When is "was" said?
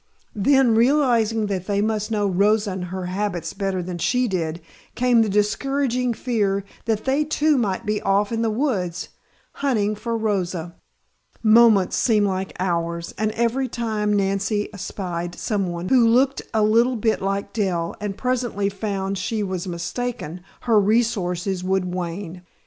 19.43-19.67